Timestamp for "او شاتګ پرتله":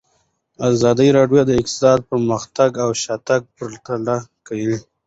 2.83-4.17